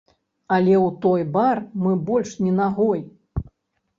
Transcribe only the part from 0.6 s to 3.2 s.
ў той бар мы больш ні нагой.